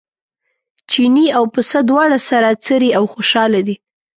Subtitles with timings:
[0.91, 3.75] چیني او پسه دواړه سره څري او خوشاله دي.